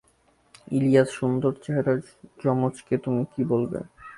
ইলিয়াস 0.71 1.09
সুন্দর 1.11 1.51
চেহারার 1.63 1.99
যমজকে 2.41 2.95
তুমি 2.97 3.23
কী 3.33 3.41
বলবে? 3.43 3.79